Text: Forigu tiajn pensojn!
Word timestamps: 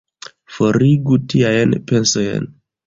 Forigu 0.55 1.19
tiajn 1.29 1.79
pensojn! 1.91 2.55